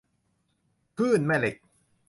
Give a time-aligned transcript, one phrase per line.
[0.97, 1.55] คลื่นแม่เหล็ก